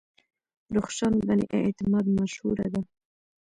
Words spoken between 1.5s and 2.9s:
اعتماد مشهوره ده.